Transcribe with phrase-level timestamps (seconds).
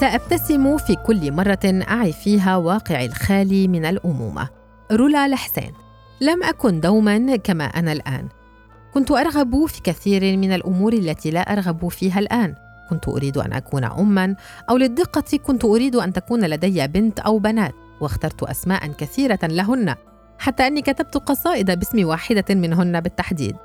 [0.00, 4.48] سأبتسم في كل مرة أعي فيها واقعي الخالي من الأمومة.
[4.92, 5.72] رولا لحسين
[6.20, 8.28] لم أكن دوما كما أنا الآن.
[8.94, 12.54] كنت أرغب في كثير من الأمور التي لا أرغب فيها الآن.
[12.90, 14.36] كنت أريد أن أكون أما
[14.70, 19.94] أو للدقة كنت أريد أن تكون لدي بنت أو بنات واخترت أسماء كثيرة لهن
[20.38, 23.56] حتى أني كتبت قصائد باسم واحدة منهن بالتحديد.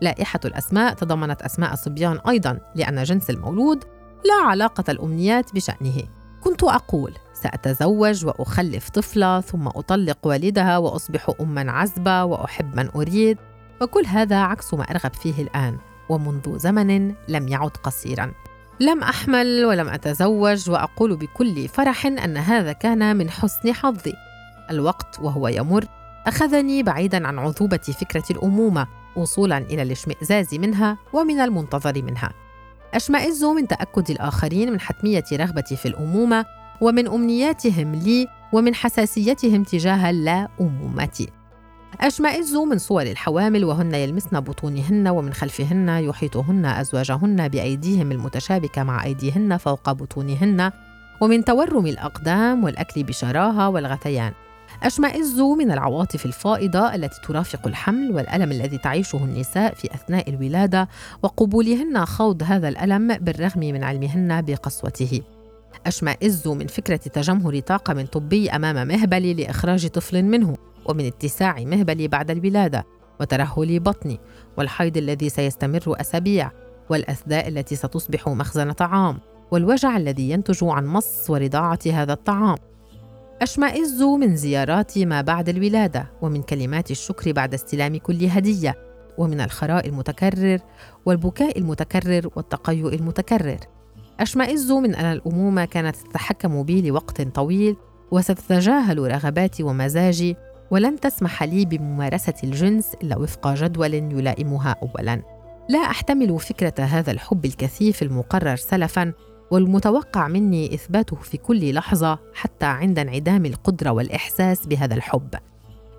[0.00, 3.84] لائحة الأسماء تضمنت أسماء صبيان أيضا لأن جنس المولود
[4.24, 6.02] لا علاقة الأمنيات بشأنه.
[6.40, 13.38] كنت أقول سأتزوج وأخلف طفلة ثم أطلق والدها وأصبح أما عزبة وأحب من أريد.
[13.82, 18.32] وكل هذا عكس ما أرغب فيه الآن ومنذ زمن لم يعد قصيرا.
[18.80, 24.14] لم أحمل ولم أتزوج وأقول بكل فرح أن هذا كان من حسن حظي.
[24.70, 25.84] الوقت وهو يمر
[26.26, 32.32] أخذني بعيدا عن عذوبة فكرة الأمومة وصولا إلى الاشمئزاز منها ومن المنتظر منها.
[32.94, 36.44] أشمئز من تأكد الآخرين من حتمية رغبتي في الأمومة
[36.80, 41.26] ومن أمنياتهم لي ومن حساسيتهم تجاه اللا أمومة
[42.00, 49.56] أشمئز من صور الحوامل وهن يلمسن بطونهن ومن خلفهن يحيطهن أزواجهن بأيديهم المتشابكة مع أيديهن
[49.56, 50.70] فوق بطونهن
[51.20, 54.32] ومن تورم الأقدام والأكل بشراهة والغثيان.
[54.82, 60.88] أشمئز من العواطف الفائضة التي ترافق الحمل والألم الذي تعيشه النساء في أثناء الولادة
[61.22, 65.20] وقبولهن خوض هذا الألم بالرغم من علمهن بقسوته.
[65.86, 72.30] أشمئز من فكرة تجمهر طاقم طبي أمام مهبلي لإخراج طفل منه ومن اتساع مهبلي بعد
[72.30, 72.86] الولادة
[73.20, 74.20] وترهل بطني
[74.56, 76.50] والحيض الذي سيستمر أسابيع
[76.90, 79.18] والأثداء التي ستصبح مخزن طعام
[79.50, 82.56] والوجع الذي ينتج عن مص ورضاعة هذا الطعام.
[83.42, 88.74] أشمئز من زيارات ما بعد الولادة ومن كلمات الشكر بعد استلام كل هدية
[89.18, 90.58] ومن الخراء المتكرر
[91.06, 93.58] والبكاء المتكرر والتقيؤ المتكرر
[94.20, 97.76] أشمئز من أن الأمومة كانت تتحكم بي لوقت طويل
[98.10, 100.36] وستتجاهل رغباتي ومزاجي
[100.70, 105.22] ولن تسمح لي بممارسة الجنس إلا وفق جدول يلائمها أولاً.
[105.68, 109.12] لا أحتمل فكرة هذا الحب الكثيف المقرر سلفاً
[109.50, 115.34] والمتوقع مني إثباته في كل لحظة حتى عند انعدام القدرة والإحساس بهذا الحب.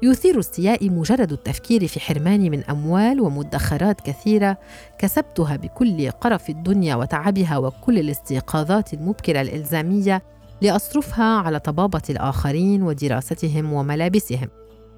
[0.03, 4.57] يثير استيائي مجرد التفكير في حرماني من أموال ومدخرات كثيرة
[4.97, 10.21] كسبتها بكل قرف الدنيا وتعبها وكل الاستيقاظات المبكرة الإلزامية
[10.61, 14.47] لأصرفها على طبابة الآخرين ودراستهم وملابسهم.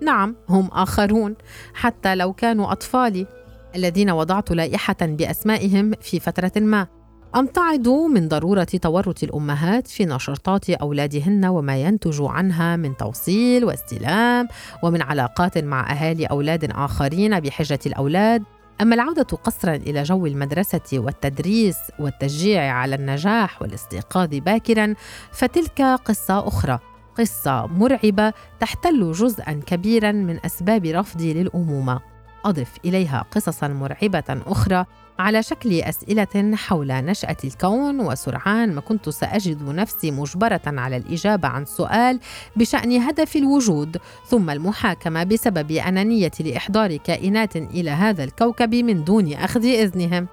[0.02, 1.36] نعم هم آخرون
[1.74, 3.28] حتى لو كانوا أطفالي
[3.76, 6.88] الذين وضعت لائحة بأسمائهم في فترة ما.
[7.36, 14.48] أمتعض من ضرورة تورط الأمهات في نشاطات أولادهن وما ينتج عنها من توصيل واستلام
[14.84, 18.44] ومن علاقات مع أهالي أولاد آخرين بحجة الأولاد؟
[18.82, 24.94] أما العودة قصرا إلى جو المدرسة والتدريس والتشجيع على النجاح والاستيقاظ باكرا
[25.32, 26.80] فتلك قصة أخرى
[27.18, 32.11] قصة مرعبة تحتل جزءا كبيرا من أسباب رفضي للأمومة.
[32.46, 34.86] أضف إليها قصصا مرعبة أخرى
[35.20, 41.66] على شكل أسئلة حول نشأة الكون وسرعان ما كنت سأجد نفسي مجبرة على الإجابة عن
[41.66, 42.20] سؤال
[42.56, 43.98] بشأن هدف الوجود
[44.28, 50.28] ثم المحاكمة بسبب أنانية لإحضار كائنات إلى هذا الكوكب من دون أخذ إذنهم.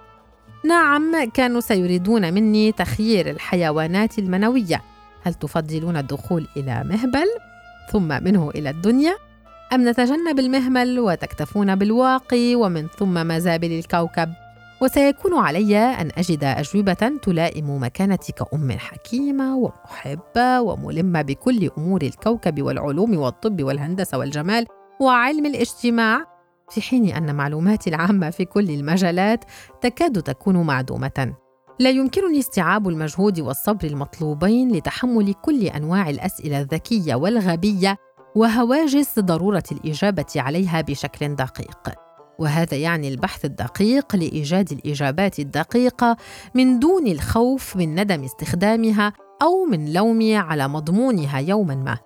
[0.64, 4.82] نعم كانوا سيريدون مني تخيير الحيوانات المنوية
[5.22, 7.26] هل تفضلون الدخول إلى مهبل
[7.92, 9.27] ثم منه إلى الدنيا؟
[9.72, 14.28] أم نتجنب المهمل وتكتفون بالواقي ومن ثم مزابل الكوكب؟
[14.80, 23.18] وسيكون علي أن أجد أجوبة تلائم مكانتي كأم حكيمة ومحبة وملمة بكل أمور الكوكب والعلوم
[23.18, 24.66] والطب والهندسة والجمال
[25.00, 26.24] وعلم الاجتماع
[26.70, 29.44] في حين أن معلوماتي العامة في كل المجالات
[29.80, 31.34] تكاد تكون معدومة.
[31.78, 40.26] لا يمكنني استيعاب المجهود والصبر المطلوبين لتحمل كل أنواع الأسئلة الذكية والغبية وهواجس ضرورة الإجابة
[40.36, 41.94] عليها بشكل دقيق.
[42.38, 46.16] وهذا يعني البحث الدقيق لإيجاد الإجابات الدقيقة
[46.54, 49.12] من دون الخوف من ندم استخدامها
[49.42, 51.98] أو من لومي على مضمونها يوما ما.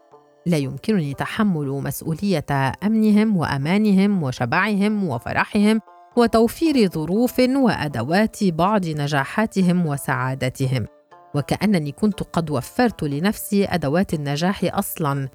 [0.46, 2.46] لا يمكنني تحمل مسؤولية
[2.84, 5.80] أمنهم وأمانهم وشبعهم وفرحهم
[6.16, 10.86] وتوفير ظروف وأدوات بعض نجاحاتهم وسعادتهم.
[11.34, 15.28] وكأنني كنت قد وفرت لنفسي أدوات النجاح أصلا.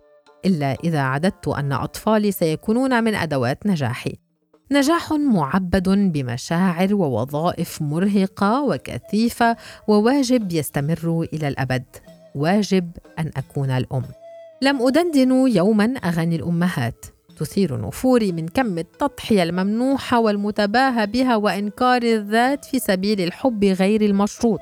[0.46, 4.16] إلا إذا عددت أن أطفالي سيكونون من أدوات نجاحي.
[4.72, 9.58] نجاح معبد بمشاعر ووظائف مرهقة وكثيفة
[9.88, 11.86] وواجب يستمر إلى الأبد.
[12.36, 14.04] واجب أن أكون الأم.
[14.62, 17.06] لم أدندن يوما أغاني الأمهات.
[17.40, 24.62] تثير نفوري من كم التضحية الممنوحة والمتباهى بها وإنكار الذات في سبيل الحب غير المشروط.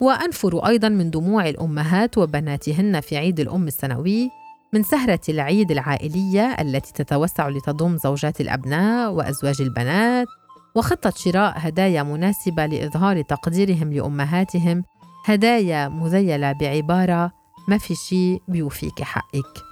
[0.00, 4.30] وأنفر أيضا من دموع الأمهات وبناتهن في عيد الأم السنوي
[4.72, 10.26] من سهرة العيد العائلية التي تتوسع لتضم زوجات الأبناء وأزواج البنات
[10.74, 14.84] وخطة شراء هدايا مناسبة لإظهار تقديرهم لأمهاتهم.
[15.26, 17.32] هدايا مذيلة بعبارة
[17.68, 19.62] ما في شي بيوفيك حقك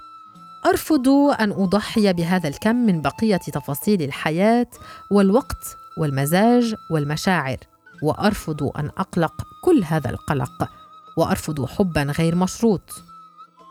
[0.65, 1.07] أرفض
[1.39, 4.67] أن أضحي بهذا الكم من بقية تفاصيل الحياة
[5.11, 7.57] والوقت والمزاج والمشاعر
[8.03, 9.33] وأرفض أن أقلق
[9.63, 10.69] كل هذا القلق
[11.17, 13.03] وأرفض حبا غير مشروط.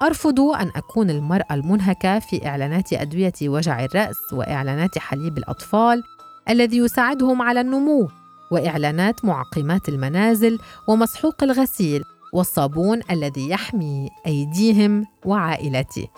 [0.02, 6.02] أرفض أن أكون المرأة المنهكة في إعلانات أدوية وجع الرأس وإعلانات حليب الأطفال
[6.48, 8.08] الذي يساعدهم على النمو
[8.50, 10.58] وإعلانات معقمات المنازل
[10.88, 12.02] ومسحوق الغسيل
[12.32, 16.08] والصابون الذي يحمي أيديهم وعائلتي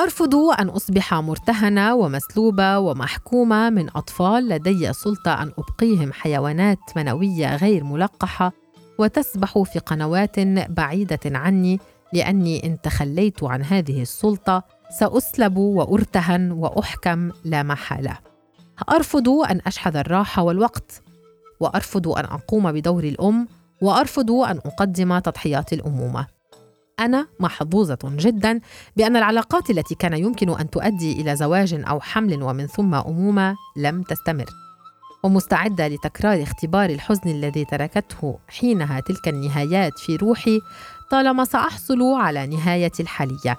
[0.00, 7.84] أرفض أن أصبح مرتهنة ومسلوبة ومحكومة من أطفال لدي سلطة أن أبقيهم حيوانات منوية غير
[7.84, 8.52] ملقحة
[8.98, 10.40] وتسبح في قنوات
[10.70, 11.80] بعيدة عني
[12.12, 14.62] لأني إن تخليت عن هذه السلطة
[14.98, 18.18] سأسلب وأرتهن وأحكم لا محالة.
[18.90, 21.02] أرفض أن أشحذ الراحة والوقت،
[21.60, 23.48] وأرفض أن أقوم بدور الأم،
[23.82, 26.26] وأرفض أن أقدم تضحيات الأمومة.
[27.00, 28.60] أنا محظوظة جدا
[28.96, 34.02] بأن العلاقات التي كان يمكن أن تؤدي إلى زواج أو حمل ومن ثم أمومة لم
[34.02, 34.61] تستمر.
[35.24, 40.60] ومستعدة لتكرار اختبار الحزن الذي تركته حينها تلك النهايات في روحي
[41.10, 43.56] طالما سأحصل على نهاية الحالية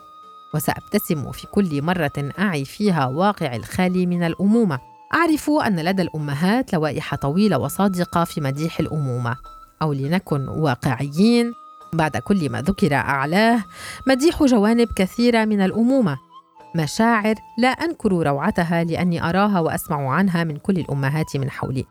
[0.54, 4.80] وسأبتسم في كل مرة أعي فيها واقع الخالي من الأمومة.
[5.13, 9.36] أعرف أن لدى الأمهات لوائح طويلة وصادقة في مديح الأمومة.
[9.81, 11.54] أو لنكن واقعيين
[11.94, 13.63] بعد كل ما ذكر أعلاه
[14.07, 16.18] مديح جوانب كثيرة من الأمومة.
[16.75, 21.85] مشاعر لا أنكر روعتها لأني أراها وأسمع عنها من كل الأمهات من حولي.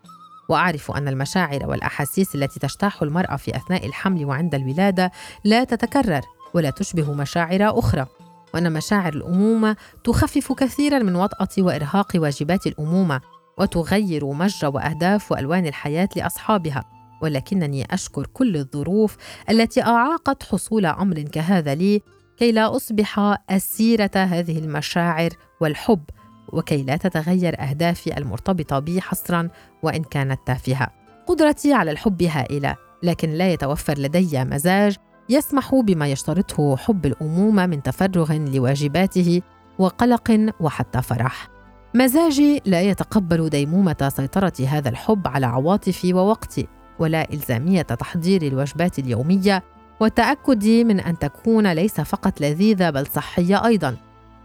[0.49, 5.12] وأعرف أن المشاعر والأحاسيس التي تجتاح المرأة في أثناء الحمل وعند الولادة
[5.44, 6.20] لا تتكرر
[6.55, 8.06] ولا تشبه مشاعر أخرى.
[8.55, 13.20] وأن مشاعر الأمومة تخفف كثيرا من وطأة وإرهاق واجبات الأمومة
[13.58, 16.85] وتغير مجرى وأهداف وألوان الحياة لأصحابها.
[17.23, 19.17] ولكنني أشكر كل الظروف
[19.50, 22.02] التي أعاقت حصول أمر كهذا لي
[22.43, 25.31] كي لا أصبح أسيرة هذه المشاعر
[25.61, 26.00] والحب
[26.49, 29.49] وكي لا تتغير أهدافي المرتبطة بي حصرا
[29.83, 30.89] وإن كانت تافهة.
[31.27, 34.97] قدرتي على الحب هائلة لكن لا يتوفر لدي مزاج
[35.29, 39.43] يسمح بما يشترطه حب الأمومة من تفرغ لواجباته
[39.79, 41.49] وقلق وحتى فرح.
[41.95, 46.69] مزاجي لا يتقبل ديمومة سيطرة هذا الحب على عواطفي ووقتي
[46.99, 49.62] ولا إلزامية تحضير الوجبات اليومية
[50.00, 53.97] والتاكد من أن تكون ليس فقط لذيذة بل صحية أيضا.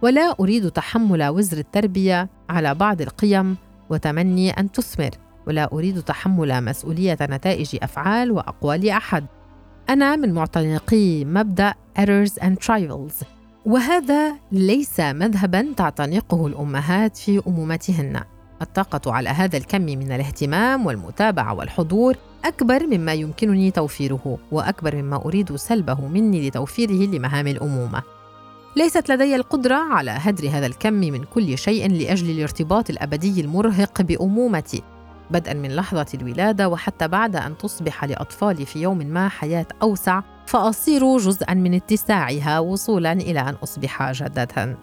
[0.01, 3.57] ولا أريد تحمل وزر التربية على بعض القيم
[3.89, 5.09] وتمني أن تثمر.
[5.47, 9.25] ولا أريد تحمل مسؤولية نتائج أفعال وأقوال أحد.
[9.89, 13.25] أنا من معتنقي مبدأ errors and trials.
[13.65, 18.21] وهذا ليس مذهبا تعتنقه الأمهات في أمومتهن.
[18.61, 22.15] الطاقة على هذا الكم من الاهتمام والمتابعة والحضور
[22.47, 28.03] أكبر مما يمكنني توفيره وأكبر مما أريد سلبه مني لتوفيره لمهام الأمومة
[28.75, 34.83] ليست لدي القدرة على هدر هذا الكم من كل شيء لأجل الارتباط الأبدي المرهق بأمومتي
[35.31, 41.17] بدءا من لحظة الولادة وحتى بعد أن تصبح لأطفالي في يوم ما حياة أوسع فأصير
[41.17, 44.77] جزءا من اتساعها وصولا إلى أن أصبح جدة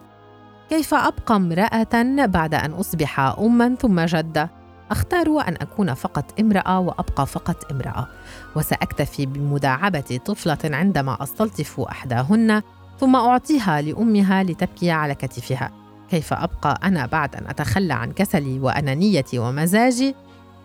[0.68, 7.26] كيف أبقى امرأة بعد أن أصبح أما ثم جدة؟ أختار أن أكون فقط امرأة وأبقى
[7.26, 8.08] فقط امرأة.
[8.56, 12.62] وسأكتفي بمداعبة طفلة عندما أستلطف أحداهن
[13.00, 15.70] ثم أعطيها لأمها لتبكي على كتفها.
[16.10, 20.14] كيف أبقى أنا بعد أن أتخلى عن كسلي وأنانيتي ومزاجي؟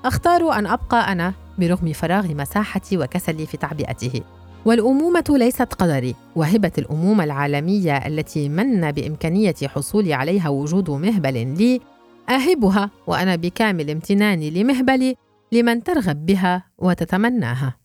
[0.05, 4.21] أختار أن أبقى أنا برغم فراغ مساحتي وكسلي في تعبئته.
[4.65, 6.15] والأمومة ليست قدري.
[6.35, 11.81] وهبة الأمومة العالمية التي من بإمكانية حصولي عليها وجود مهبل لي
[12.29, 15.15] أهبها وأنا بكامل امتناني لمهبلي
[15.51, 17.75] لمن ترغب بها وتتمناها.